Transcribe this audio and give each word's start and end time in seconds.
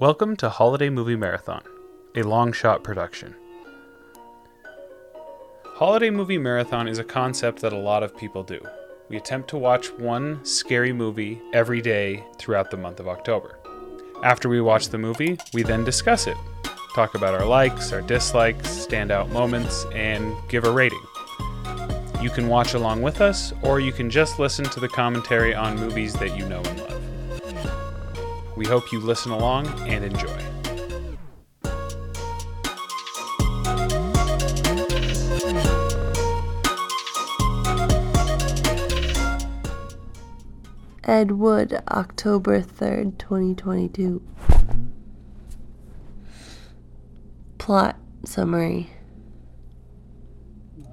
Welcome 0.00 0.34
to 0.38 0.48
Holiday 0.48 0.90
Movie 0.90 1.14
Marathon, 1.14 1.62
a 2.16 2.24
long 2.24 2.52
shot 2.52 2.82
production. 2.82 3.36
Holiday 5.64 6.10
Movie 6.10 6.36
Marathon 6.36 6.88
is 6.88 6.98
a 6.98 7.04
concept 7.04 7.60
that 7.60 7.72
a 7.72 7.78
lot 7.78 8.02
of 8.02 8.16
people 8.16 8.42
do. 8.42 8.60
We 9.08 9.16
attempt 9.16 9.50
to 9.50 9.56
watch 9.56 9.92
one 9.92 10.44
scary 10.44 10.92
movie 10.92 11.40
every 11.52 11.80
day 11.80 12.24
throughout 12.38 12.72
the 12.72 12.76
month 12.76 12.98
of 12.98 13.06
October. 13.06 13.60
After 14.24 14.48
we 14.48 14.60
watch 14.60 14.88
the 14.88 14.98
movie, 14.98 15.38
we 15.52 15.62
then 15.62 15.84
discuss 15.84 16.26
it, 16.26 16.36
talk 16.96 17.14
about 17.14 17.34
our 17.34 17.46
likes, 17.46 17.92
our 17.92 18.02
dislikes, 18.02 18.68
standout 18.68 19.30
moments, 19.30 19.86
and 19.94 20.34
give 20.48 20.64
a 20.64 20.72
rating. 20.72 21.02
You 22.20 22.30
can 22.30 22.48
watch 22.48 22.74
along 22.74 23.02
with 23.02 23.20
us, 23.20 23.52
or 23.62 23.78
you 23.78 23.92
can 23.92 24.10
just 24.10 24.40
listen 24.40 24.64
to 24.64 24.80
the 24.80 24.88
commentary 24.88 25.54
on 25.54 25.78
movies 25.78 26.14
that 26.14 26.36
you 26.36 26.48
know 26.48 26.62
and 26.62 26.80
love. 26.80 26.93
We 28.56 28.66
hope 28.66 28.92
you 28.92 29.00
listen 29.00 29.32
along 29.32 29.66
and 29.88 30.04
enjoy. 30.04 30.38
Ed 41.02 41.32
Wood, 41.32 41.82
October 41.88 42.62
3rd, 42.62 43.18
2022. 43.18 44.22
Plot 47.58 47.96
summary. 48.24 48.90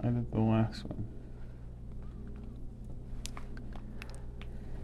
I 0.03 0.07
did 0.07 0.31
the 0.31 0.39
last 0.39 0.83
one. 0.85 1.05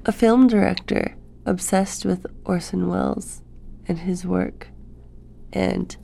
A 0.06 0.12
film 0.12 0.48
director 0.48 1.16
obsessed 1.48 2.06
with 2.06 2.26
Orson 2.46 2.88
Welles 2.88 3.42
and 3.88 4.00
his 4.00 4.26
work. 4.26 4.68
And 5.54 5.96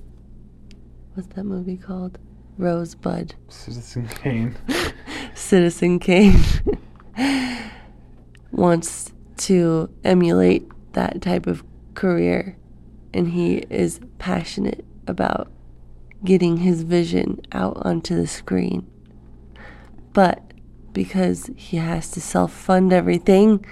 what's 1.13 1.27
that 1.35 1.43
movie 1.43 1.77
called? 1.77 2.17
Rosebud. 2.57 3.35
Citizen 3.49 4.07
Kane. 4.07 4.55
Citizen 5.35 5.99
Kane 5.99 6.39
wants 8.51 9.11
to 9.37 9.89
emulate 10.03 10.67
that 10.93 11.21
type 11.21 11.47
of 11.47 11.63
career, 11.95 12.57
and 13.13 13.29
he 13.29 13.57
is 13.69 13.99
passionate 14.19 14.85
about 15.07 15.51
getting 16.23 16.57
his 16.57 16.83
vision 16.83 17.41
out 17.51 17.77
onto 17.83 18.15
the 18.15 18.27
screen. 18.27 18.87
But 20.13 20.53
because 20.93 21.49
he 21.55 21.77
has 21.77 22.11
to 22.11 22.21
self 22.21 22.53
fund 22.53 22.93
everything, 22.93 23.65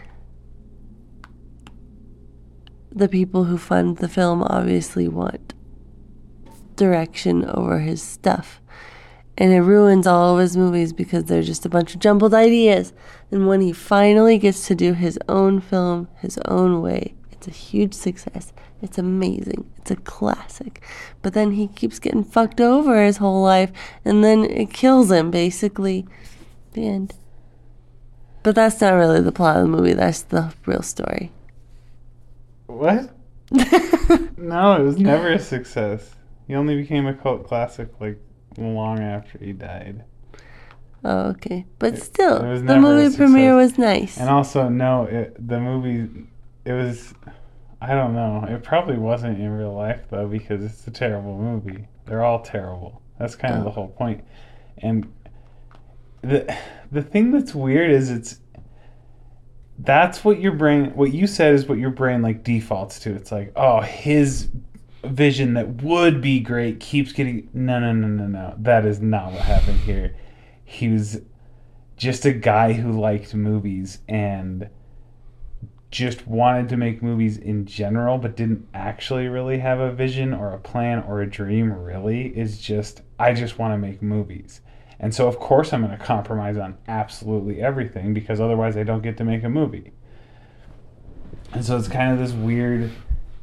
the 2.91 3.07
people 3.07 3.45
who 3.45 3.57
fund 3.57 3.97
the 3.97 4.09
film 4.09 4.43
obviously 4.43 5.07
want 5.07 5.53
direction 6.75 7.45
over 7.49 7.79
his 7.79 8.01
stuff. 8.01 8.61
And 9.37 9.53
it 9.53 9.61
ruins 9.61 10.05
all 10.05 10.35
of 10.35 10.41
his 10.41 10.57
movies 10.57 10.93
because 10.93 11.25
they're 11.25 11.41
just 11.41 11.65
a 11.65 11.69
bunch 11.69 11.95
of 11.95 12.01
jumbled 12.01 12.33
ideas. 12.33 12.93
And 13.31 13.47
when 13.47 13.61
he 13.61 13.71
finally 13.71 14.37
gets 14.37 14.67
to 14.67 14.75
do 14.75 14.93
his 14.93 15.17
own 15.29 15.61
film 15.61 16.09
his 16.19 16.37
own 16.45 16.81
way, 16.81 17.15
it's 17.31 17.47
a 17.47 17.51
huge 17.51 17.93
success. 17.93 18.51
It's 18.81 18.97
amazing. 18.97 19.71
It's 19.77 19.91
a 19.91 19.95
classic. 19.95 20.83
But 21.21 21.33
then 21.33 21.51
he 21.51 21.67
keeps 21.67 21.99
getting 21.99 22.23
fucked 22.23 22.59
over 22.59 23.03
his 23.03 23.17
whole 23.17 23.41
life, 23.41 23.71
and 24.03 24.23
then 24.23 24.43
it 24.43 24.73
kills 24.73 25.11
him, 25.11 25.31
basically. 25.31 26.05
The 26.73 26.87
end. 26.87 27.13
But 28.43 28.55
that's 28.55 28.81
not 28.81 28.93
really 28.93 29.21
the 29.21 29.31
plot 29.31 29.57
of 29.57 29.63
the 29.63 29.69
movie, 29.69 29.93
that's 29.93 30.23
the 30.23 30.53
real 30.65 30.81
story. 30.81 31.31
What? 32.77 33.09
no, 34.37 34.75
it 34.75 34.83
was 34.83 34.97
never 34.97 35.31
a 35.33 35.39
success. 35.39 36.15
He 36.47 36.55
only 36.55 36.75
became 36.75 37.05
a 37.05 37.13
cult 37.13 37.45
classic 37.45 37.89
like 37.99 38.19
long 38.57 38.99
after 38.99 39.37
he 39.37 39.51
died. 39.53 40.03
Oh, 41.03 41.29
okay. 41.29 41.65
But 41.79 41.97
still, 41.97 42.37
it 42.43 42.65
the 42.65 42.77
movie 42.79 43.15
premiere 43.15 43.55
was 43.55 43.77
nice. 43.77 44.17
And 44.17 44.29
also, 44.29 44.69
no, 44.69 45.03
it, 45.05 45.35
the 45.47 45.59
movie, 45.59 46.27
it 46.63 46.73
was, 46.73 47.13
I 47.81 47.93
don't 47.95 48.13
know. 48.13 48.45
It 48.47 48.63
probably 48.63 48.97
wasn't 48.97 49.39
in 49.39 49.49
real 49.49 49.73
life 49.73 50.01
though 50.09 50.27
because 50.27 50.63
it's 50.63 50.85
a 50.87 50.91
terrible 50.91 51.37
movie. 51.37 51.87
They're 52.05 52.23
all 52.23 52.41
terrible. 52.41 53.01
That's 53.19 53.35
kind 53.35 53.55
of 53.55 53.61
Oh. 53.61 53.63
the 53.65 53.71
whole 53.71 53.87
point. 53.89 54.23
And 54.77 55.11
the 56.21 56.55
the 56.91 57.01
thing 57.01 57.31
that's 57.31 57.55
weird 57.55 57.91
is 57.91 58.11
it's 58.11 58.39
that's 59.83 60.23
what 60.23 60.39
your 60.39 60.51
brain 60.53 60.91
what 60.95 61.11
you 61.13 61.27
said 61.27 61.53
is 61.53 61.67
what 61.67 61.77
your 61.77 61.89
brain 61.89 62.21
like 62.21 62.43
defaults 62.43 62.99
to. 62.99 63.13
It's 63.15 63.31
like, 63.31 63.51
oh, 63.55 63.81
his 63.81 64.49
vision 65.03 65.55
that 65.55 65.81
would 65.81 66.21
be 66.21 66.39
great 66.39 66.79
keeps 66.79 67.11
getting 67.11 67.49
no 67.53 67.79
no 67.79 67.91
no 67.91 68.07
no 68.07 68.27
no. 68.27 68.55
That 68.57 68.85
is 68.85 69.01
not 69.01 69.31
what 69.31 69.41
happened 69.41 69.79
here. 69.79 70.15
He 70.63 70.89
was 70.89 71.21
just 71.97 72.25
a 72.25 72.31
guy 72.31 72.73
who 72.73 72.99
liked 72.99 73.33
movies 73.33 73.99
and 74.07 74.69
just 75.89 76.25
wanted 76.25 76.69
to 76.69 76.77
make 76.77 77.03
movies 77.03 77.37
in 77.37 77.65
general 77.65 78.17
but 78.17 78.37
didn't 78.37 78.65
actually 78.73 79.27
really 79.27 79.59
have 79.59 79.79
a 79.79 79.91
vision 79.91 80.33
or 80.33 80.53
a 80.53 80.57
plan 80.57 81.03
or 81.05 81.21
a 81.21 81.29
dream 81.29 81.71
really 81.73 82.27
is 82.27 82.59
just 82.59 83.01
I 83.19 83.33
just 83.33 83.59
want 83.59 83.73
to 83.73 83.77
make 83.77 84.01
movies. 84.01 84.61
And 85.01 85.13
so 85.15 85.27
of 85.27 85.39
course 85.39 85.73
I'm 85.73 85.83
going 85.83 85.97
to 85.97 86.03
compromise 86.03 86.57
on 86.57 86.77
absolutely 86.87 87.59
everything 87.59 88.13
because 88.13 88.39
otherwise 88.39 88.77
I 88.77 88.83
don't 88.83 89.01
get 89.01 89.17
to 89.17 89.25
make 89.25 89.43
a 89.43 89.49
movie. 89.49 89.91
And 91.51 91.65
so 91.65 91.75
it's 91.75 91.89
kind 91.89 92.13
of 92.13 92.19
this 92.19 92.31
weird 92.31 92.91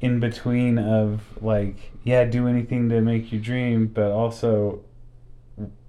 in 0.01 0.21
between 0.21 0.79
of 0.79 1.21
like 1.43 1.93
yeah, 2.05 2.25
do 2.25 2.47
anything 2.47 2.89
to 2.89 3.01
make 3.01 3.33
your 3.33 3.41
dream 3.43 3.89
but 3.89 4.13
also 4.13 4.81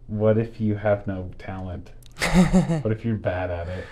what 0.07 0.39
if 0.39 0.59
you 0.59 0.75
have 0.75 1.05
no 1.07 1.31
talent? 1.37 1.91
What 2.81 2.91
if 2.91 3.05
you're 3.05 3.15
bad 3.15 3.51
at 3.51 3.67
it? 3.67 3.85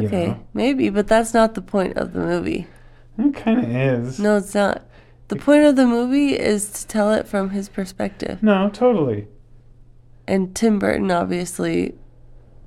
you 0.00 0.06
okay, 0.06 0.26
know? 0.28 0.46
maybe, 0.54 0.88
but 0.88 1.06
that's 1.06 1.34
not 1.34 1.54
the 1.54 1.60
point 1.60 1.96
of 1.98 2.14
the 2.14 2.20
movie. 2.20 2.66
It 3.18 3.34
kind 3.34 3.58
of 3.58 3.70
is. 3.70 4.18
No, 4.18 4.38
it's 4.38 4.54
not. 4.54 4.86
The 5.28 5.36
point 5.36 5.64
of 5.64 5.76
the 5.76 5.86
movie 5.86 6.38
is 6.38 6.70
to 6.70 6.86
tell 6.86 7.12
it 7.12 7.28
from 7.28 7.50
his 7.50 7.68
perspective. 7.68 8.42
No, 8.42 8.70
totally. 8.70 9.28
And 10.26 10.54
Tim 10.54 10.78
Burton 10.78 11.10
obviously 11.10 11.94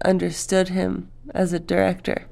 understood 0.03 0.69
him 0.69 1.09
as 1.33 1.53
a 1.53 1.59
director. 1.59 2.25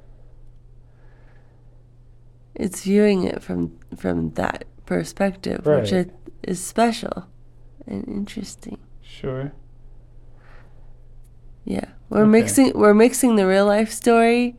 It's 2.56 2.84
viewing 2.84 3.23
it 3.23 3.41
from 3.41 3.79
from 3.97 4.31
that 4.31 4.66
perspective, 4.85 5.66
which 5.66 5.91
is 6.44 6.63
special 6.63 7.28
and 7.88 8.07
interesting. 8.07 8.78
Sure. 9.01 9.53
Yeah, 11.66 11.85
we're 12.09 12.22
Okay. 12.23 12.29
mixing 12.29 12.72
we're 12.75 12.94
mixing 12.94 13.38
the 13.38 13.47
real 13.47 13.66
life 13.66 13.91
story 13.91 14.55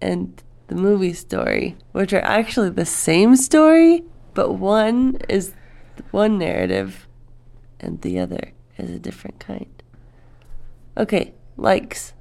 and 0.00 0.42
the 0.66 0.74
movie 0.74 1.12
story, 1.14 1.76
which 1.92 2.12
are 2.12 2.24
actually 2.24 2.70
the 2.70 2.84
same 2.84 3.36
story, 3.36 4.04
but 4.34 4.54
one 4.54 5.16
is 5.28 5.54
one 6.10 6.38
narrative 6.38 7.06
and 7.80 8.00
the 8.02 8.18
other 8.18 8.52
is 8.76 8.90
a 8.90 8.98
different 8.98 9.38
kind. 9.38 9.71
Okay, 10.96 11.32
likes. 11.56 12.12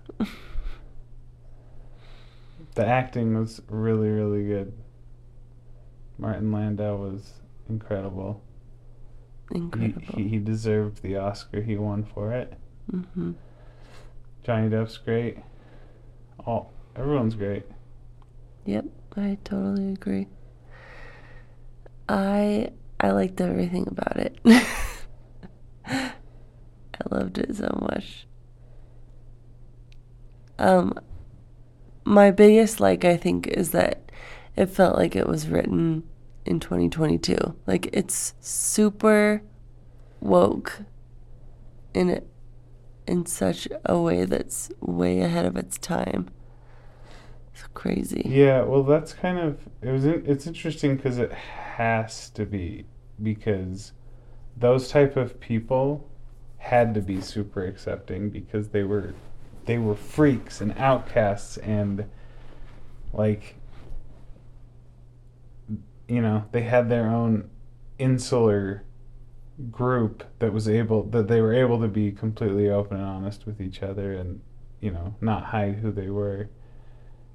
The 2.75 2.85
acting 2.85 3.37
was 3.37 3.61
really, 3.69 4.09
really 4.09 4.45
good. 4.45 4.71
Martin 6.17 6.51
Landau 6.51 6.95
was 6.95 7.33
incredible. 7.67 8.41
He, 9.51 9.57
Incredible. 9.57 10.13
he, 10.15 10.27
he 10.29 10.37
deserved 10.39 11.01
the 11.01 11.17
Oscar 11.17 11.61
he 11.61 11.75
won 11.75 12.03
for 12.05 12.31
it. 12.31 12.53
hmm 12.89 13.31
Johnny 14.43 14.69
Depp's 14.69 14.97
great. 14.97 15.37
All 16.45 16.71
everyone's 16.95 17.35
great. 17.35 17.65
Yep, 18.65 18.85
I 19.17 19.37
totally 19.43 19.91
agree. 19.91 20.27
I 22.07 22.69
I 22.99 23.11
liked 23.11 23.41
everything 23.41 23.87
about 23.87 24.17
it. 24.17 24.39
I 25.85 26.13
loved 27.09 27.37
it 27.37 27.55
so 27.55 27.77
much. 27.81 28.25
Um 30.61 30.99
my 32.03 32.31
biggest 32.31 32.79
like 32.79 33.05
I 33.05 33.17
think 33.17 33.47
is 33.47 33.71
that 33.71 34.11
it 34.55 34.67
felt 34.67 34.95
like 34.95 35.15
it 35.15 35.27
was 35.27 35.47
written 35.47 36.03
in 36.45 36.59
2022. 36.59 37.55
Like 37.67 37.89
it's 37.93 38.33
super 38.39 39.41
woke 40.19 40.81
in 41.93 42.21
in 43.07 43.25
such 43.25 43.67
a 43.85 43.99
way 43.99 44.25
that's 44.25 44.69
way 44.79 45.21
ahead 45.21 45.45
of 45.45 45.57
its 45.57 45.77
time. 45.77 46.29
It's 47.53 47.63
crazy. 47.73 48.23
Yeah, 48.25 48.61
well, 48.63 48.83
that's 48.83 49.13
kind 49.13 49.37
of 49.37 49.59
it 49.81 49.91
was. 49.91 50.05
In, 50.05 50.23
it's 50.25 50.47
interesting 50.47 50.95
because 50.95 51.17
it 51.17 51.33
has 51.33 52.29
to 52.31 52.45
be 52.45 52.85
because 53.21 53.93
those 54.57 54.89
type 54.89 55.17
of 55.17 55.39
people 55.39 56.07
had 56.57 56.93
to 56.93 57.01
be 57.01 57.19
super 57.19 57.65
accepting 57.65 58.29
because 58.29 58.69
they 58.69 58.83
were 58.83 59.13
they 59.65 59.77
were 59.77 59.95
freaks 59.95 60.61
and 60.61 60.77
outcasts 60.77 61.57
and 61.57 62.05
like 63.13 63.55
you 66.07 66.21
know 66.21 66.45
they 66.51 66.63
had 66.63 66.89
their 66.89 67.07
own 67.07 67.49
insular 67.99 68.83
group 69.69 70.23
that 70.39 70.51
was 70.51 70.67
able 70.67 71.03
that 71.03 71.27
they 71.27 71.41
were 71.41 71.53
able 71.53 71.79
to 71.79 71.87
be 71.87 72.11
completely 72.11 72.69
open 72.69 72.97
and 72.97 73.05
honest 73.05 73.45
with 73.45 73.61
each 73.61 73.83
other 73.83 74.13
and 74.13 74.41
you 74.79 74.91
know 74.91 75.15
not 75.21 75.45
hide 75.45 75.75
who 75.75 75.91
they 75.91 76.09
were. 76.09 76.49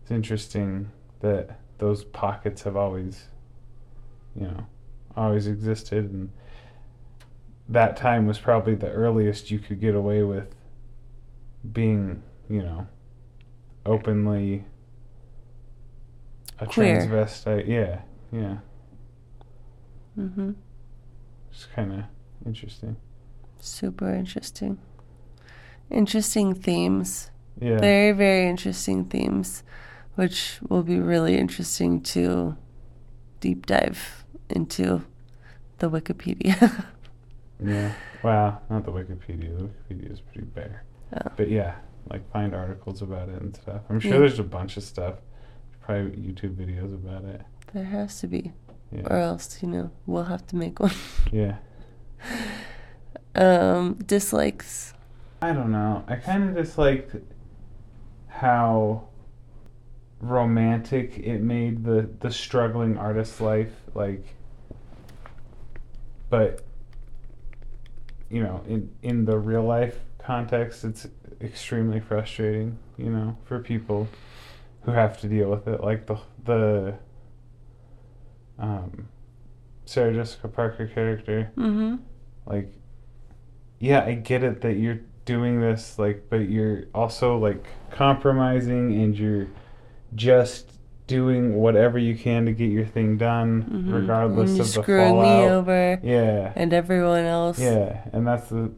It's 0.02 0.10
interesting 0.10 0.90
that 1.20 1.58
those 1.78 2.04
pockets 2.04 2.62
have 2.62 2.76
always 2.76 3.28
you 4.34 4.46
know 4.46 4.66
always 5.16 5.46
existed 5.46 6.10
and 6.10 6.30
that 7.68 7.96
time 7.96 8.26
was 8.26 8.38
probably 8.38 8.74
the 8.74 8.90
earliest 8.90 9.50
you 9.50 9.58
could 9.58 9.80
get 9.80 9.94
away 9.94 10.22
with 10.22 10.54
being 11.72 12.22
you 12.48 12.62
know 12.62 12.86
openly 13.84 14.64
a 16.60 16.66
Queer. 16.66 17.00
transvestite 17.02 17.66
yeah 17.68 18.00
yeah 18.32 18.58
Mm-hmm. 20.18 20.52
it's 21.50 21.66
kind 21.74 21.92
of 21.92 22.04
interesting 22.46 22.96
Super 23.58 24.14
interesting. 24.14 24.78
Interesting 25.90 26.54
themes. 26.54 27.30
yeah 27.60 27.78
Very, 27.78 28.12
very 28.12 28.48
interesting 28.48 29.06
themes, 29.06 29.62
which 30.14 30.58
will 30.68 30.82
be 30.82 30.98
really 31.00 31.36
interesting 31.38 32.00
to 32.14 32.56
deep 33.40 33.66
dive 33.66 34.24
into 34.48 35.02
the 35.78 35.90
Wikipedia. 35.90 36.84
Yeah. 37.64 37.92
Wow. 38.22 38.60
Not 38.68 38.84
the 38.84 38.92
Wikipedia. 38.92 39.56
The 39.56 39.64
Wikipedia 39.94 40.12
is 40.12 40.20
pretty 40.20 40.46
bare. 40.46 40.84
Oh. 41.14 41.30
But 41.36 41.48
yeah, 41.50 41.76
like 42.10 42.30
find 42.32 42.54
articles 42.54 43.02
about 43.02 43.28
it 43.28 43.40
and 43.40 43.54
stuff. 43.54 43.82
I'm 43.88 44.00
sure 44.00 44.12
Yeah. 44.14 44.18
there's 44.20 44.38
a 44.38 44.42
bunch 44.44 44.76
of 44.76 44.82
stuff. 44.82 45.14
Probably 45.80 46.10
YouTube 46.16 46.54
videos 46.56 46.92
about 46.94 47.24
it. 47.24 47.42
there 47.72 47.84
has 47.84 48.20
to 48.20 48.26
be, 48.26 48.52
Yeah. 48.90 49.02
or 49.08 49.16
else 49.18 49.62
you 49.62 49.68
know 49.68 49.90
we'll 50.06 50.24
have 50.24 50.46
to 50.48 50.56
make 50.56 50.80
one. 50.80 50.92
Yeah. 51.32 51.56
Um, 53.34 53.96
dislikes. 54.06 54.94
I 55.42 55.52
don't 55.52 55.70
know. 55.70 56.04
I 56.08 56.16
kind 56.16 56.48
of 56.48 56.54
disliked 56.54 57.16
how 58.28 59.08
romantic 60.20 61.18
it 61.18 61.42
made 61.42 61.84
the 61.84 62.08
the 62.20 62.30
struggling 62.30 62.96
artist's 62.96 63.38
life 63.38 63.70
like 63.94 64.24
but 66.30 66.64
you 68.30 68.42
know 68.42 68.62
in 68.66 68.90
in 69.02 69.24
the 69.24 69.38
real 69.38 69.62
life 69.62 69.98
context 70.18 70.84
it's 70.84 71.06
extremely 71.40 72.00
frustrating 72.00 72.78
you 72.96 73.10
know 73.10 73.36
for 73.44 73.58
people 73.60 74.08
who 74.82 74.92
have 74.92 75.20
to 75.20 75.28
deal 75.28 75.50
with 75.50 75.66
it 75.68 75.80
like 75.80 76.06
the 76.06 76.18
the 76.44 76.94
um 78.58 79.08
Sarah 79.84 80.12
Jessica 80.14 80.48
Parker 80.48 80.86
character 80.86 81.52
Mm-hmm. 81.56 81.96
like 82.46 82.72
yeah 83.78 84.02
i 84.04 84.14
get 84.14 84.42
it 84.42 84.62
that 84.62 84.74
you're 84.74 85.00
doing 85.26 85.60
this 85.60 85.98
like 85.98 86.24
but 86.30 86.48
you're 86.48 86.84
also 86.94 87.36
like 87.38 87.66
compromising 87.90 88.94
and 88.94 89.16
you're 89.18 89.48
just 90.14 90.72
doing 91.06 91.54
whatever 91.54 91.98
you 91.98 92.16
can 92.16 92.46
to 92.46 92.52
get 92.52 92.70
your 92.70 92.84
thing 92.86 93.16
done 93.16 93.62
Mm-hmm. 93.62 93.94
regardless 93.94 94.50
and 94.52 94.60
of 94.60 94.66
the 94.74 94.82
screwing 94.82 95.14
me 95.20 95.22
fallout 95.24 95.50
over 95.50 96.00
yeah 96.02 96.52
and 96.56 96.72
everyone 96.72 97.24
else. 97.24 97.58
yeah 97.58 98.08
and 98.12 98.26
that's 98.26 98.48
the 98.48 98.72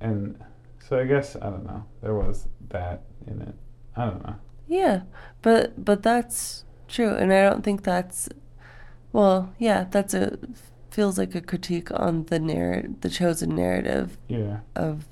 and 0.00 0.38
so 0.78 0.98
i 0.98 1.04
guess 1.04 1.36
i 1.36 1.50
don't 1.50 1.66
know 1.66 1.84
there 2.02 2.14
was 2.14 2.46
that 2.68 3.02
in 3.26 3.42
it 3.42 3.54
i 3.96 4.04
don't 4.04 4.22
know 4.24 4.36
Yeah, 4.68 5.02
but 5.42 5.82
but 5.84 6.02
that's 6.02 6.64
true, 6.88 7.14
and 7.14 7.32
I 7.32 7.42
don't 7.42 7.62
think 7.64 7.82
that's 7.84 8.28
well. 9.12 9.52
Yeah, 9.58 9.86
that's 9.90 10.12
a 10.14 10.36
feels 10.90 11.16
like 11.18 11.34
a 11.34 11.40
critique 11.40 11.90
on 11.92 12.24
the 12.26 12.38
narrative, 12.38 13.00
the 13.00 13.08
chosen 13.08 13.56
narrative 13.56 14.18
yeah 14.28 14.60
of 14.76 15.06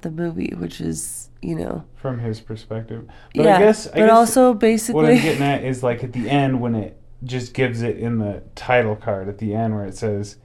the 0.00 0.10
movie, 0.10 0.52
which 0.56 0.80
is 0.80 1.30
you 1.42 1.54
know. 1.54 1.84
From 1.96 2.18
his 2.18 2.40
perspective. 2.40 3.06
But 3.34 3.44
yeah, 3.44 3.56
i 3.56 3.58
guess 3.60 3.86
I 3.86 3.90
but 3.90 3.96
guess 3.96 4.10
also 4.10 4.52
what 4.52 5.04
i'm 5.04 5.16
getting 5.16 5.42
at 5.42 5.64
is 5.64 5.82
like 5.82 6.02
at 6.02 6.12
the 6.12 6.28
end 6.28 6.60
when 6.60 6.74
it 6.74 7.00
just 7.24 7.54
gives 7.54 7.82
it 7.82 7.98
in 7.98 8.18
the 8.18 8.42
title 8.54 8.96
card 8.96 9.28
at 9.28 9.38
the 9.38 9.54
end 9.54 9.74
where 9.74 9.84
it 9.84 9.96
says 9.96 10.36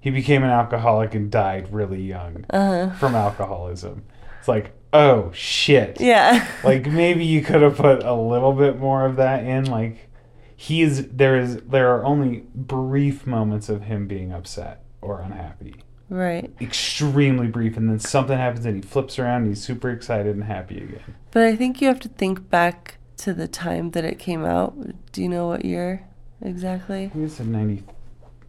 he 0.00 0.10
became 0.10 0.42
an 0.42 0.50
alcoholic 0.50 1.14
and 1.14 1.30
died 1.30 1.72
really 1.72 2.02
young 2.02 2.44
uh 2.50 2.90
from 2.94 3.14
alcoholism. 3.14 4.04
It's 4.38 4.48
like 4.48 4.72
oh 4.92 5.30
shit. 5.32 6.00
Yeah. 6.00 6.46
Like 6.64 6.86
maybe 6.86 7.24
you 7.24 7.42
could 7.42 7.62
have 7.62 7.76
put 7.76 8.02
a 8.02 8.14
little 8.14 8.52
bit 8.52 8.78
more 8.78 9.04
of 9.04 9.16
that 9.16 9.44
in 9.44 9.66
like 9.66 10.08
he 10.56 10.82
is 10.82 11.08
there 11.08 11.38
is 11.38 11.58
there 11.62 11.94
are 11.94 12.04
only 12.04 12.44
brief 12.54 13.26
moments 13.26 13.68
of 13.68 13.82
him 13.82 14.06
being 14.06 14.32
upset 14.32 14.84
or 15.00 15.20
unhappy 15.20 15.76
right. 16.08 16.52
extremely 16.60 17.46
brief 17.48 17.76
and 17.76 17.88
then 17.88 17.98
something 17.98 18.36
happens 18.38 18.64
and 18.66 18.76
he 18.76 18.82
flips 18.82 19.18
around 19.18 19.42
and 19.42 19.48
he's 19.48 19.62
super 19.62 19.90
excited 19.90 20.34
and 20.34 20.44
happy 20.44 20.78
again 20.78 21.14
But 21.30 21.42
I 21.44 21.56
think 21.56 21.80
you 21.80 21.88
have 21.88 22.00
to 22.00 22.08
think 22.08 22.48
back 22.50 22.98
to 23.18 23.32
the 23.34 23.48
time 23.48 23.92
that 23.92 24.04
it 24.04 24.18
came 24.18 24.44
out. 24.44 24.74
Do 25.12 25.22
you 25.22 25.28
know 25.28 25.46
what 25.48 25.64
year 25.64 26.06
exactly? 26.42 27.04
i 27.06 27.08
think 27.08 27.24
it's 27.24 27.40
a 27.40 27.44
90 27.44 27.82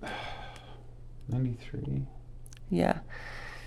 93 1.29 2.03
Yeah. 2.69 2.99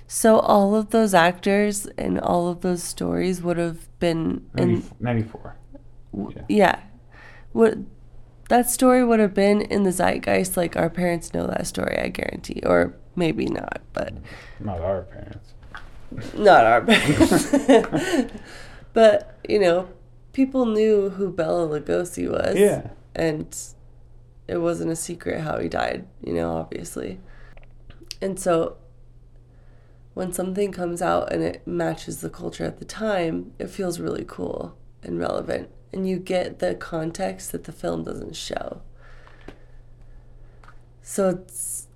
So 0.06 0.38
all 0.40 0.74
of 0.74 0.90
those 0.90 1.14
actors 1.14 1.86
and 1.96 2.18
all 2.20 2.48
of 2.48 2.62
those 2.62 2.82
stories 2.82 3.42
would 3.42 3.56
have 3.58 3.88
been 4.00 4.46
in 4.56 4.82
94 4.98 5.56
W- 6.12 6.34
Yeah. 6.36 6.44
Yeah. 6.48 6.80
What 7.52 7.78
that 8.48 8.68
story 8.68 9.04
would 9.04 9.20
have 9.20 9.34
been 9.34 9.60
in 9.60 9.84
the 9.84 9.92
zeitgeist 9.92 10.56
like 10.56 10.76
our 10.76 10.90
parents 10.90 11.32
know 11.32 11.46
that 11.46 11.66
story, 11.66 11.96
I 11.98 12.08
guarantee. 12.08 12.60
Or 12.66 12.96
maybe 13.20 13.46
not, 13.46 13.80
but 13.92 14.12
not 14.58 14.80
our 14.80 15.02
parents 15.02 15.54
not 16.34 16.64
our 16.64 16.82
parents. 16.82 18.32
but, 18.92 19.38
you 19.48 19.58
know, 19.58 19.88
people 20.32 20.66
knew 20.66 21.10
who 21.10 21.30
Bela 21.30 21.68
Lugosi 21.68 22.30
was. 22.30 22.56
yeah 22.56 22.90
And 23.14 23.56
it 24.48 24.58
wasn't 24.58 24.90
a 24.90 24.96
secret 24.96 25.40
how 25.40 25.58
he 25.58 25.68
died, 25.68 26.06
you 26.24 26.32
know, 26.32 26.52
obviously. 26.52 27.20
And 28.20 28.38
so 28.38 28.76
when 30.14 30.32
something 30.32 30.72
comes 30.72 31.00
out 31.00 31.32
and 31.32 31.42
it 31.42 31.66
matches 31.66 32.20
the 32.20 32.30
culture 32.30 32.64
at 32.64 32.78
the 32.78 32.84
time, 32.84 33.52
it 33.58 33.70
feels 33.70 34.00
really 34.00 34.24
cool 34.26 34.76
and 35.02 35.18
relevant. 35.18 35.70
And 35.92 36.08
you 36.08 36.18
get 36.18 36.58
the 36.58 36.74
context 36.74 37.52
that 37.52 37.64
the 37.64 37.72
film 37.72 38.04
doesn't 38.04 38.36
show. 38.36 38.82
So 41.02 41.30
it's 41.30 41.88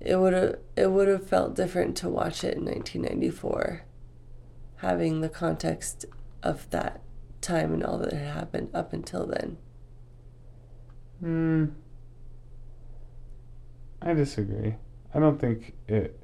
it 0.00 0.16
would 0.16 0.32
have 0.32 0.56
it 0.76 0.90
would 0.90 1.08
have 1.08 1.26
felt 1.26 1.56
different 1.56 1.96
to 1.98 2.08
watch 2.08 2.44
it 2.44 2.56
in 2.56 2.64
1994 2.64 3.84
having 4.76 5.20
the 5.20 5.28
context 5.28 6.04
of 6.42 6.68
that 6.70 7.02
time 7.40 7.72
and 7.72 7.84
all 7.84 7.98
that 7.98 8.12
had 8.12 8.34
happened 8.34 8.68
up 8.72 8.92
until 8.92 9.26
then. 9.26 9.56
Hmm. 11.20 11.66
I 14.00 14.14
disagree. 14.14 14.76
I 15.12 15.18
don't 15.18 15.40
think 15.40 15.74
it. 15.88 16.18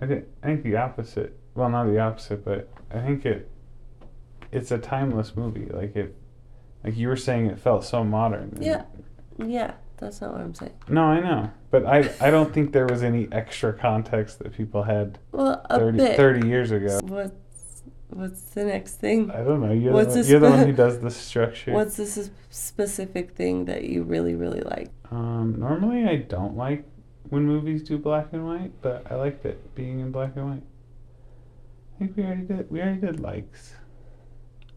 I 0.00 0.06
think 0.06 0.24
I 0.42 0.46
think 0.46 0.62
the 0.62 0.76
opposite. 0.76 1.38
Well, 1.54 1.68
not 1.68 1.86
the 1.86 1.98
opposite, 1.98 2.44
but 2.44 2.68
I 2.90 3.00
think 3.00 3.26
it. 3.26 3.50
It's 4.52 4.70
a 4.70 4.78
timeless 4.78 5.36
movie. 5.36 5.66
Like 5.66 5.94
it, 5.96 6.16
like 6.84 6.96
you 6.96 7.08
were 7.08 7.16
saying, 7.16 7.46
it 7.46 7.58
felt 7.58 7.84
so 7.84 8.04
modern. 8.04 8.56
Yeah. 8.60 8.84
Yeah, 9.44 9.74
that's 9.98 10.20
not 10.20 10.32
what 10.32 10.40
I'm 10.40 10.54
saying. 10.54 10.74
No, 10.88 11.02
I 11.04 11.20
know, 11.20 11.50
but 11.70 11.86
I 11.86 12.10
I 12.20 12.30
don't 12.30 12.52
think 12.52 12.72
there 12.72 12.86
was 12.86 13.02
any 13.02 13.28
extra 13.32 13.72
context 13.72 14.38
that 14.40 14.52
people 14.52 14.82
had 14.82 15.18
Well, 15.32 15.64
30, 15.70 16.16
30 16.16 16.46
years 16.48 16.70
ago. 16.70 17.00
What's 17.04 17.82
what's 18.08 18.40
the 18.54 18.64
next 18.64 18.96
thing? 18.96 19.30
I 19.30 19.42
don't 19.42 19.60
know. 19.60 19.72
You're, 19.72 19.92
What's 19.92 20.14
the, 20.14 20.22
the 20.22 20.28
you're 20.28 20.40
the 20.40 20.50
one 20.50 20.66
who 20.66 20.72
does 20.72 21.00
the 21.00 21.10
structure. 21.10 21.72
What's 21.72 21.96
this 21.96 22.30
specific 22.50 23.32
thing 23.32 23.64
that 23.66 23.84
you 23.84 24.02
really 24.02 24.34
really 24.34 24.60
like? 24.60 24.90
Um, 25.10 25.56
normally 25.58 26.04
I 26.04 26.16
don't 26.16 26.56
like 26.56 26.84
when 27.30 27.44
movies 27.44 27.82
do 27.82 27.98
black 27.98 28.28
and 28.32 28.46
white, 28.46 28.72
but 28.82 29.10
I 29.10 29.16
liked 29.16 29.44
it 29.44 29.74
being 29.74 30.00
in 30.00 30.12
black 30.12 30.36
and 30.36 30.50
white. 30.50 30.62
I 31.94 31.98
think 31.98 32.16
we 32.16 32.22
already 32.24 32.42
did. 32.42 32.70
We 32.70 32.80
already 32.80 33.00
did 33.00 33.20
likes. 33.20 33.74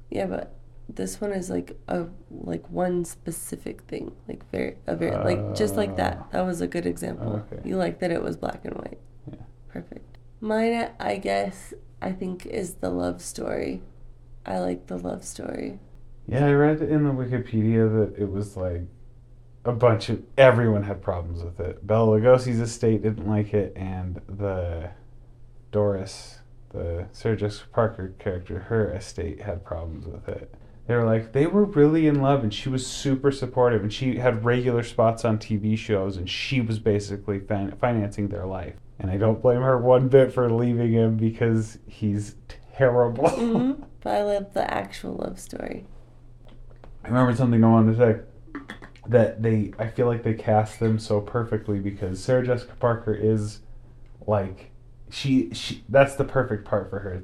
Yeah, 0.09 0.25
but 0.25 0.58
this 0.95 1.21
one 1.21 1.31
is 1.31 1.49
like 1.49 1.77
a 1.87 2.05
like 2.29 2.67
one 2.69 3.05
specific 3.05 3.81
thing, 3.83 4.11
like 4.27 4.49
very 4.51 4.77
a 4.87 4.95
very 4.95 5.15
like 5.23 5.55
just 5.55 5.75
like 5.75 5.91
Uh, 5.91 5.95
that. 5.95 6.31
That 6.31 6.45
was 6.45 6.61
a 6.61 6.67
good 6.67 6.85
example. 6.85 7.43
okay. 7.51 7.61
You 7.67 7.77
like 7.77 7.99
that 7.99 8.11
it 8.11 8.23
was 8.23 8.37
black 8.37 8.65
and 8.65 8.75
white. 8.75 8.99
Yeah. 9.31 9.39
Perfect. 9.69 10.17
Mine, 10.41 10.89
I 10.99 11.17
guess, 11.17 11.73
I 12.01 12.11
think 12.11 12.45
is 12.45 12.75
the 12.75 12.89
love 12.89 13.21
story. 13.21 13.81
I 14.45 14.59
like 14.59 14.87
the 14.87 14.97
love 14.97 15.23
story. 15.23 15.79
Yeah, 16.27 16.45
I 16.45 16.53
read 16.53 16.81
in 16.81 17.03
the 17.03 17.11
Wikipedia 17.11 17.89
that 17.99 18.19
it 18.21 18.31
was 18.31 18.55
like 18.57 18.83
a 19.65 19.71
bunch 19.73 20.09
of 20.09 20.23
everyone 20.37 20.83
had 20.83 21.01
problems 21.01 21.43
with 21.43 21.59
it. 21.59 21.85
Bela 21.85 22.19
Lugosi's 22.19 22.59
estate 22.59 23.03
didn't 23.03 23.27
like 23.27 23.53
it, 23.53 23.73
and 23.75 24.21
the 24.27 24.89
Doris, 25.71 26.39
the 26.71 27.07
Jessica 27.13 27.67
Parker 27.71 28.13
character, 28.19 28.59
her 28.59 28.91
estate 28.93 29.41
had 29.41 29.63
problems 29.65 30.05
with 30.07 30.27
it. 30.29 30.53
They 30.89 30.95
were 30.95 31.05
like 31.05 31.33
they 31.33 31.45
were 31.45 31.65
really 31.65 32.07
in 32.07 32.19
love 32.19 32.41
and 32.41 32.51
she 32.51 32.67
was 32.67 32.85
super 32.85 33.31
supportive 33.31 33.83
and 33.83 33.93
she 33.93 34.15
had 34.15 34.43
regular 34.43 34.81
spots 34.81 35.23
on 35.23 35.37
TV 35.37 35.77
shows 35.77 36.17
and 36.17 36.27
she 36.27 36.61
was 36.61 36.79
basically 36.79 37.39
fin- 37.39 37.75
financing 37.79 38.27
their 38.27 38.47
life. 38.47 38.73
And 38.97 39.11
I 39.11 39.17
don't 39.17 39.39
blame 39.39 39.61
her 39.61 39.77
one 39.77 40.07
bit 40.07 40.33
for 40.33 40.51
leaving 40.51 40.91
him 40.93 41.15
because 41.15 41.77
he's 41.85 42.37
terrible. 42.73 43.29
hmm 43.29 43.73
But 44.01 44.15
I 44.15 44.23
love 44.23 44.55
the 44.55 44.73
actual 44.73 45.13
love 45.13 45.39
story. 45.39 45.85
I 47.03 47.09
remember 47.09 47.35
something 47.35 47.63
I 47.63 47.67
wanted 47.69 47.95
to 47.95 47.97
say 47.99 48.63
that 49.09 49.43
they 49.43 49.73
I 49.77 49.89
feel 49.89 50.07
like 50.07 50.23
they 50.23 50.33
cast 50.33 50.79
them 50.79 50.97
so 50.97 51.21
perfectly 51.21 51.77
because 51.77 52.19
Sarah 52.19 52.43
Jessica 52.43 52.73
Parker 52.79 53.13
is 53.13 53.59
like 54.25 54.71
she 55.11 55.53
she 55.53 55.83
that's 55.87 56.15
the 56.15 56.25
perfect 56.25 56.65
part 56.65 56.89
for 56.89 56.97
her. 56.97 57.23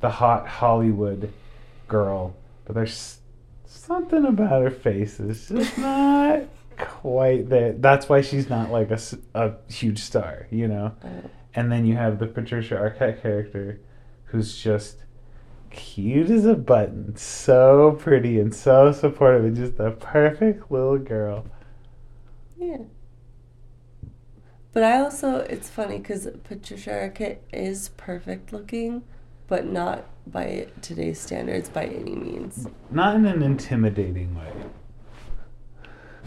The 0.00 0.10
hot 0.10 0.46
Hollywood 0.46 1.32
girl, 1.88 2.34
but 2.64 2.74
there's 2.74 3.18
something 3.66 4.24
about 4.24 4.62
her 4.62 4.70
face 4.70 5.18
is 5.18 5.48
just 5.48 5.78
not 5.78 6.42
quite 6.78 7.48
there. 7.48 7.72
That's 7.72 8.08
why 8.08 8.20
she's 8.20 8.48
not 8.48 8.70
like 8.70 8.90
a, 8.90 9.00
a 9.34 9.52
huge 9.68 9.98
star, 9.98 10.46
you 10.50 10.68
know. 10.68 10.94
And 11.54 11.70
then 11.70 11.84
you 11.84 11.96
have 11.96 12.18
the 12.18 12.26
Patricia 12.26 12.74
Arquette 12.74 13.20
character, 13.20 13.80
who's 14.26 14.56
just 14.56 14.98
cute 15.70 16.30
as 16.30 16.46
a 16.46 16.54
button, 16.54 17.16
so 17.16 17.96
pretty 17.98 18.38
and 18.38 18.54
so 18.54 18.92
supportive, 18.92 19.44
and 19.44 19.56
just 19.56 19.78
a 19.78 19.90
perfect 19.90 20.70
little 20.70 20.98
girl. 20.98 21.46
Yeah. 22.58 22.78
But 24.72 24.84
I 24.84 25.00
also, 25.00 25.38
it's 25.38 25.68
funny 25.68 25.98
because 25.98 26.28
Patricia 26.44 26.90
Arquette 26.90 27.38
is 27.52 27.90
perfect 27.90 28.52
looking, 28.52 29.02
but 29.52 29.66
not 29.66 30.06
by 30.26 30.66
today's 30.80 31.20
standards 31.20 31.68
by 31.68 31.84
any 31.84 32.14
means. 32.14 32.66
Not 32.90 33.16
in 33.16 33.26
an 33.26 33.42
intimidating 33.42 34.34
way. 34.34 34.50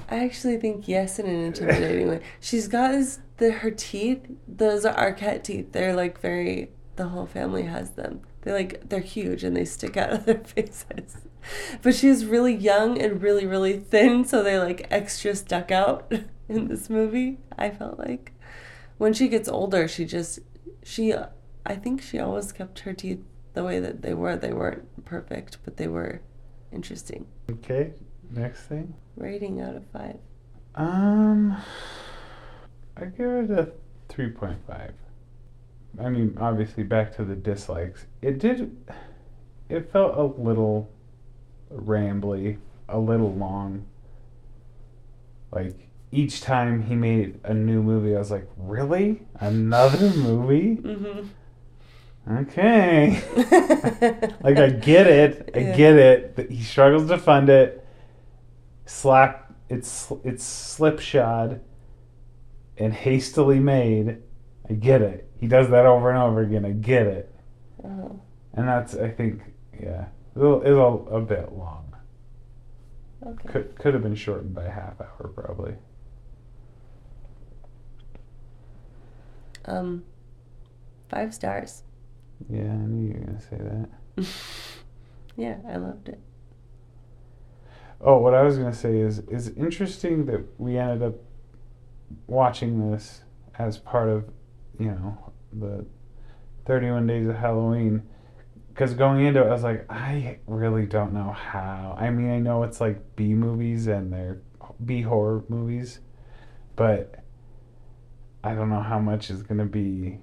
I 0.08 0.24
actually 0.24 0.58
think 0.58 0.88
yes 0.88 1.17
in 1.17 1.25
an 1.25 1.41
intimidating 1.44 2.08
way. 2.08 2.22
She's 2.39 2.67
got 2.67 2.91
this, 2.91 3.22
the 3.38 3.51
her 3.51 3.72
teeth. 3.72 4.27
Those 4.48 4.86
are 4.86 4.94
Arquette 4.94 5.44
teeth. 5.44 5.72
They're 5.72 5.96
like 5.96 6.22
very. 6.22 6.70
The 6.98 7.08
whole 7.08 7.25
family 7.25 7.63
has 7.63 7.94
them. 7.94 8.22
They're 8.41 8.53
like 8.53 8.89
they're 8.89 9.00
huge 9.00 9.44
and 9.44 9.58
they 9.58 9.65
stick 9.65 9.98
out 9.98 10.12
of 10.12 10.25
their 10.25 10.38
faces. 10.44 11.17
But 11.82 11.96
she's 11.96 12.27
really 12.27 12.53
young 12.53 13.01
and 13.01 13.24
really 13.24 13.48
really 13.48 13.79
thin, 13.79 14.24
so 14.24 14.44
they 14.44 14.60
like 14.60 14.86
extra 14.91 15.36
stuck 15.36 15.72
out 15.72 16.13
in 16.48 16.67
this 16.67 16.91
movie. 16.91 17.39
I 17.58 17.72
felt 17.72 17.98
like 17.98 18.34
when 19.00 19.13
she 19.13 19.29
gets 19.29 19.50
older, 19.50 19.88
she 19.88 20.05
just 20.05 20.41
she. 20.84 21.12
I 21.66 21.76
think 21.76 22.02
she 22.02 22.20
always 22.20 22.52
kept 22.52 22.80
her 22.80 22.94
teeth 22.94 23.24
the 23.54 23.64
way 23.64 23.80
that 23.80 24.02
they 24.02 24.14
were. 24.14 24.36
They 24.36 24.54
weren't 24.54 25.06
perfect, 25.06 25.58
but 25.66 25.78
they 25.78 25.88
were 25.88 26.22
interesting. 26.72 27.26
Okay, 27.50 27.94
next 28.30 28.64
thing. 28.64 28.94
Rating 29.16 29.62
out 29.62 29.76
of 29.76 29.86
five. 29.88 30.18
Um, 30.76 31.58
I 32.98 33.06
give 33.06 33.30
it 33.30 33.52
a 33.52 33.72
3.5. 34.10 34.92
I 36.00 36.10
mean, 36.10 36.38
obviously, 36.40 36.84
back 36.84 37.16
to 37.16 37.24
the 37.24 37.36
dislikes. 37.36 38.06
It 38.22 38.40
did, 38.40 38.76
it 39.70 39.92
felt 39.92 40.18
a 40.18 40.42
little 40.42 40.90
rambly, 41.74 42.58
a 42.90 43.00
little 43.00 43.34
long. 43.34 43.86
Like, 45.52 45.88
each 46.12 46.42
time 46.42 46.84
he 46.84 46.96
made 46.96 47.40
a 47.44 47.54
new 47.54 47.82
movie, 47.82 48.16
I 48.16 48.20
was 48.20 48.32
like, 48.32 48.48
really? 48.58 49.22
Another 49.40 50.10
movie? 50.12 50.76
Mm-hmm. 50.76 51.28
Okay. 52.29 53.22
like, 54.41 54.58
I 54.58 54.70
get 54.70 55.08
it. 55.08 55.51
I 55.53 55.60
Yeah. 55.60 55.75
get 55.75 55.96
it. 55.96 56.36
That 56.36 56.50
he 56.51 56.63
struggles 56.63 57.08
to 57.10 57.17
fund 57.17 57.50
it. 57.50 57.86
Slap. 58.86 59.53
It's 59.70 60.12
it's 60.24 60.44
slipshod 60.44 61.62
and 62.77 62.94
hastily 62.94 63.60
made. 63.60 64.22
I 64.70 64.74
get 64.74 65.01
it. 65.01 65.29
He 65.39 65.48
does 65.48 65.70
that 65.70 65.86
over 65.86 66.10
and 66.10 66.20
over 66.20 66.41
again. 66.41 66.65
I 66.65 66.72
get 66.72 67.08
it. 67.08 67.34
Oh, 67.84 68.20
And 68.53 68.67
that's 68.67 68.96
I 68.96 69.10
think 69.10 69.41
yeah, 69.79 70.05
it's 70.36 70.44
a, 70.44 70.53
it's 70.62 70.67
a, 70.70 71.15
a 71.15 71.22
bit 71.22 71.51
long. 71.53 71.96
okay. 73.25 73.50
Could 73.51 73.75
could 73.77 73.94
have 73.94 74.03
been 74.03 74.15
shortened 74.15 74.53
by 74.55 74.65
a 74.65 74.72
half 74.72 75.00
hour 75.01 75.32
probably. 75.36 75.75
Um, 79.65 80.03
five 81.10 81.34
stars. 81.34 81.84
Yeah, 82.50 82.72
I 82.72 82.86
knew 82.86 83.08
you 83.08 83.13
were 83.13 83.25
gonna 83.25 83.42
say 83.42 83.58
that. 83.58 84.27
Yeah, 85.38 85.58
I 85.70 85.75
loved 85.75 86.08
it. 86.10 86.20
Oh, 88.00 88.20
what 88.20 88.34
I 88.34 88.42
was 88.42 88.58
gonna 88.58 88.74
say 88.74 89.00
is 89.00 89.20
is 89.27 89.50
interesting 89.50 90.25
that 90.27 90.46
we 90.58 90.77
ended 90.77 91.04
up 91.04 91.15
watching 92.27 92.92
this 92.92 93.22
as 93.58 93.77
part 93.77 94.10
of, 94.10 94.25
you 94.80 94.88
know, 94.88 95.34
the 95.51 95.86
31 96.65 97.08
days 97.08 97.27
of 97.27 97.36
Halloween. 97.36 98.04
Because 98.70 98.94
going 98.94 99.25
into 99.25 99.42
it, 99.42 99.48
I 99.48 99.51
was 99.51 99.63
like, 99.63 99.86
I 99.89 100.39
really 100.48 100.86
don't 100.86 101.13
know 101.13 101.32
how. 101.32 101.96
I 101.98 102.10
mean, 102.10 102.30
I 102.30 102.39
know 102.39 102.63
it's 102.63 102.82
like 102.82 103.15
B 103.15 103.34
movies 103.34 103.88
and 103.88 104.12
they're 104.12 104.42
B 104.84 105.01
horror 105.01 105.44
movies, 105.48 106.00
but 106.75 107.24
I 108.44 108.54
don't 108.54 108.70
know 108.70 108.82
how 108.82 109.00
much 109.00 109.30
is 109.30 109.44
gonna 109.44 109.65
be 109.65 110.20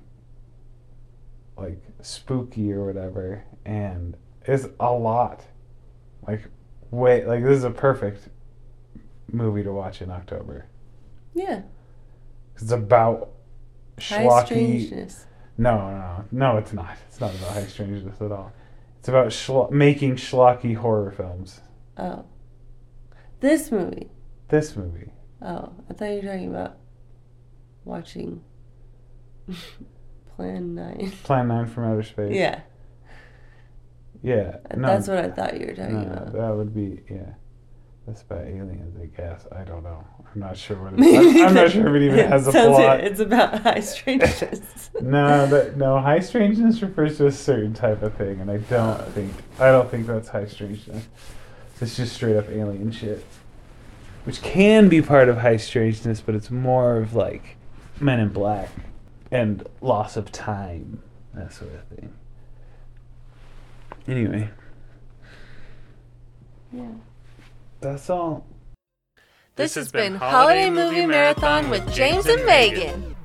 like 1.63 1.83
spooky 2.03 2.73
or 2.73 2.85
whatever. 2.85 3.45
And 3.65 4.17
it's 4.45 4.67
a 4.81 4.93
lot. 4.93 5.45
Like 6.27 6.49
Wait, 6.91 7.27
like 7.27 7.43
this 7.43 7.57
is 7.57 7.65
a 7.65 7.71
perfect 7.71 8.29
movie 9.33 9.63
to 9.63 9.73
watch 9.73 10.03
in 10.03 10.11
October. 10.11 10.67
Yeah. 11.35 11.63
It's 12.57 12.71
about 12.71 13.31
High 13.99 14.25
schlocky. 14.27 14.45
strangeness. 14.47 15.27
No, 15.57 15.77
no, 15.91 16.25
no, 16.31 16.57
it's 16.59 16.73
not. 16.73 16.97
It's 17.09 17.21
not 17.21 17.35
about 17.35 17.53
high 17.53 17.67
strangeness 17.67 18.21
at 18.21 18.31
all. 18.33 18.53
It's 18.99 19.09
about 19.09 19.29
schlo- 19.29 19.71
making 19.71 20.17
schlocky 20.17 20.77
horror 20.77 21.11
films. 21.11 21.61
Oh. 21.97 22.25
This 23.41 23.71
movie. 23.71 24.11
This 24.49 24.77
movie. 24.77 25.13
Oh, 25.41 25.73
I 25.91 25.95
thought 25.95 26.05
you 26.11 26.17
were 26.17 26.23
talking 26.29 26.51
about 26.51 26.77
watching 27.85 28.43
Plan 30.37 30.75
9. 30.75 31.13
Plan 31.25 31.49
9 31.49 31.67
from 31.67 31.85
Outer 31.85 32.03
Space. 32.03 32.35
Yeah. 32.35 32.61
Yeah. 34.23 34.59
No, 34.77 34.89
That's 34.89 35.09
what 35.09 35.19
I 35.19 35.31
thought 35.31 35.59
you 35.59 35.67
were 35.67 35.75
talking 35.75 35.95
no, 35.95 36.13
about. 36.13 36.33
that 36.33 36.57
would 36.57 36.75
be, 36.75 37.03
yeah. 37.11 37.35
That's 38.07 38.23
about 38.23 38.47
aliens, 38.47 38.97
I 39.01 39.07
guess. 39.17 39.47
I 39.53 39.63
don't 39.63 39.85
know. 39.85 40.05
I'm 40.35 40.41
not 40.41 40.57
sure 40.57 40.77
what 40.77 40.95
it 40.95 40.99
I'm, 40.99 41.47
I'm 41.49 41.55
not 41.55 41.71
sure 41.71 41.89
if 41.89 42.03
it 42.03 42.07
even 42.07 42.29
has 42.31 42.49
a 42.49 42.51
plot. 42.53 42.71
like 42.71 43.01
It's 43.05 43.21
about 43.21 43.61
high 43.61 43.81
strangeness. 43.81 44.91
No, 45.01 45.47
that 45.47 45.77
no 45.77 46.01
high 46.01 46.21
strangeness 46.21 46.83
refers 46.83 47.19
to 47.19 47.27
a 47.27 47.33
certain 47.33 47.75
type 47.75 48.03
of 48.03 48.15
thing, 48.15 48.41
and 48.41 48.51
I 48.51 48.57
don't 48.57 49.01
uh. 49.01 49.05
think 49.15 49.33
I 49.61 49.71
don't 49.71 49.91
think 49.91 50.07
that's 50.07 50.29
high 50.29 50.47
strangeness. 50.47 51.07
It's 51.81 51.97
just 51.97 52.15
straight 52.15 52.37
up 52.37 52.49
alien 52.49 52.93
shit, 52.93 53.25
which 54.25 54.41
can 54.43 54.89
be 54.89 55.03
part 55.03 55.29
of 55.29 55.39
high 55.39 55.57
strangeness, 55.57 56.21
but 56.21 56.35
it's 56.35 56.51
more 56.51 56.97
of 56.97 57.15
like 57.15 57.57
Men 58.01 58.21
in 58.21 58.29
Black 58.31 58.71
and 59.33 59.67
loss 59.81 60.17
of 60.17 60.31
time, 60.31 61.03
that 61.35 61.53
sort 61.53 61.73
of 61.75 61.85
thing. 61.97 62.13
Anyway, 64.07 64.51
yeah. 66.71 66.91
that's 67.81 68.11
all. 68.11 68.47
This 69.57 69.75
has 69.75 69.91
been 69.91 70.17
Holiday 70.17 70.71
Movie 70.71 71.07
Marathon 71.07 71.71
with 71.71 71.93
James 71.93 72.27
and 72.27 72.45
Megan. 72.45 73.17